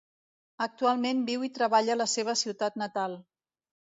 Actualment 0.65 1.19
viu 1.27 1.43
i 1.49 1.51
treballa 1.59 1.95
a 1.95 1.99
la 2.01 2.09
seva 2.15 2.37
ciutat 2.43 2.83
natal. 2.85 3.17